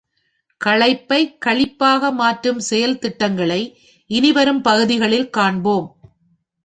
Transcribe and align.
களைப்பை 0.61 1.19
களிப்பாக 1.45 2.11
மாற்றும் 2.11 2.61
செயல் 2.69 2.97
திட்டங்களை 2.97 3.61
இனிவரும் 4.09 4.61
பகுதிகளில் 4.61 5.29
காண்போம். 5.29 5.87